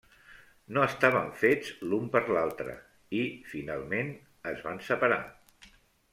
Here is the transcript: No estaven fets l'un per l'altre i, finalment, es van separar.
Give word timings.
No 0.77 0.85
estaven 0.85 1.27
fets 1.41 1.69
l'un 1.91 2.07
per 2.15 2.21
l'altre 2.37 2.73
i, 3.19 3.21
finalment, 3.53 4.11
es 4.55 4.67
van 4.67 4.83
separar. 4.91 5.23